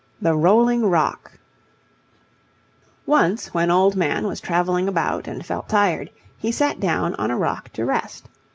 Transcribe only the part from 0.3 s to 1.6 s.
ROLLING ROCK